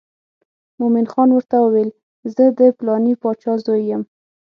مومن 0.79 1.05
خان 1.11 1.29
ورته 1.33 1.55
وویل 1.61 1.89
زه 2.35 2.43
د 2.59 2.61
پلانې 2.77 3.13
باچا 3.21 3.53
زوی 3.65 3.81
یم. 3.91 4.03